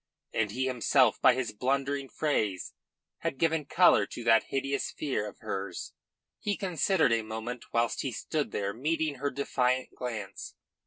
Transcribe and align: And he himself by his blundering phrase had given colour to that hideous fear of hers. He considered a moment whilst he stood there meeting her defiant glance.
And 0.33 0.49
he 0.49 0.65
himself 0.65 1.21
by 1.21 1.35
his 1.35 1.53
blundering 1.53 2.09
phrase 2.09 2.73
had 3.19 3.37
given 3.37 3.65
colour 3.65 4.07
to 4.07 4.23
that 4.23 4.45
hideous 4.45 4.89
fear 4.89 5.27
of 5.29 5.37
hers. 5.41 5.93
He 6.39 6.57
considered 6.57 7.13
a 7.13 7.21
moment 7.21 7.71
whilst 7.71 8.01
he 8.01 8.11
stood 8.11 8.49
there 8.49 8.73
meeting 8.73 9.17
her 9.19 9.29
defiant 9.29 9.89
glance. 9.93 10.55